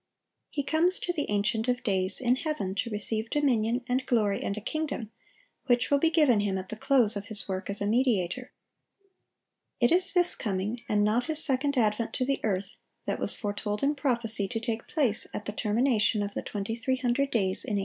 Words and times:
He 0.49 0.63
comes 0.63 0.97
to 0.97 1.13
the 1.13 1.29
Ancient 1.29 1.67
of 1.67 1.83
days 1.83 2.19
in 2.19 2.37
heaven 2.37 2.73
to 2.73 2.89
receive 2.89 3.29
dominion, 3.29 3.83
and 3.87 4.03
glory, 4.07 4.41
and 4.41 4.57
a 4.57 4.59
kingdom, 4.59 5.11
which 5.67 5.91
will 5.91 5.99
be 5.99 6.09
given 6.09 6.39
Him 6.39 6.57
at 6.57 6.69
the 6.69 6.75
close 6.75 7.15
of 7.15 7.25
His 7.25 7.47
work 7.47 7.69
as 7.69 7.81
a 7.81 7.85
mediator. 7.85 8.51
It 9.79 9.91
is 9.91 10.13
this 10.13 10.33
coming, 10.33 10.81
and 10.89 11.03
not 11.03 11.27
His 11.27 11.43
second 11.45 11.77
advent 11.77 12.13
to 12.15 12.25
the 12.25 12.39
earth, 12.43 12.73
that 13.05 13.19
was 13.19 13.35
foretold 13.35 13.83
in 13.83 13.93
prophecy 13.93 14.47
to 14.47 14.59
take 14.59 14.87
place 14.87 15.27
at 15.35 15.45
the 15.45 15.51
termination 15.51 16.23
of 16.23 16.33
the 16.33 16.41
2300 16.41 17.29
days 17.29 17.63
in 17.63 17.75
1844. 17.75 17.79